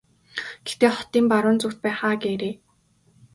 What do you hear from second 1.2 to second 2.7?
баруун зүгт байх аа гээрэй.